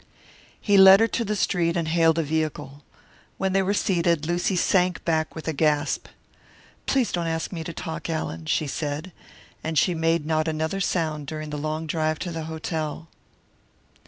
He 0.59 0.77
led 0.79 0.99
her 0.99 1.07
to 1.09 1.23
the 1.23 1.35
street 1.35 1.77
and 1.77 1.87
hailed 1.87 2.17
a 2.17 2.23
vehicle. 2.23 2.83
When 3.37 3.53
they 3.53 3.61
were 3.61 3.75
seated, 3.75 4.25
Lucy 4.25 4.55
sank 4.55 5.05
back 5.05 5.35
with 5.35 5.47
a 5.47 5.53
gasp. 5.53 6.07
"Please 6.87 7.11
don't 7.11 7.27
ask 7.27 7.51
me 7.51 7.63
to 7.63 7.71
talk, 7.71 8.09
Allan," 8.09 8.47
she 8.47 8.65
said. 8.65 9.11
And 9.63 9.77
she 9.77 9.93
made 9.93 10.25
not 10.25 10.47
another 10.47 10.79
sound 10.81 11.27
during 11.27 11.51
the 11.51 11.55
long 11.57 11.85
drive 11.85 12.17
to 12.25 12.31
the 12.31 12.45
hotel. 12.45 13.09